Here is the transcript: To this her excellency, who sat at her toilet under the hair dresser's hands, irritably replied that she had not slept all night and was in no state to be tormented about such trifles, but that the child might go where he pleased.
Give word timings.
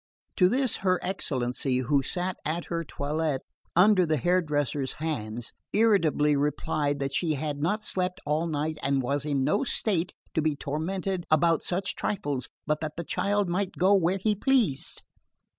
To 0.37 0.49
this 0.49 0.77
her 0.77 0.99
excellency, 1.03 1.77
who 1.77 2.01
sat 2.01 2.35
at 2.43 2.65
her 2.73 2.83
toilet 2.83 3.43
under 3.75 4.03
the 4.03 4.17
hair 4.17 4.41
dresser's 4.41 4.93
hands, 4.93 5.53
irritably 5.73 6.35
replied 6.35 6.97
that 6.97 7.13
she 7.13 7.35
had 7.35 7.61
not 7.61 7.83
slept 7.83 8.19
all 8.25 8.47
night 8.47 8.79
and 8.81 9.03
was 9.03 9.25
in 9.25 9.43
no 9.43 9.63
state 9.63 10.15
to 10.33 10.41
be 10.41 10.55
tormented 10.55 11.27
about 11.29 11.61
such 11.61 11.93
trifles, 11.93 12.49
but 12.65 12.81
that 12.81 12.93
the 12.97 13.03
child 13.03 13.47
might 13.47 13.73
go 13.77 13.93
where 13.93 14.17
he 14.17 14.33
pleased. 14.33 15.03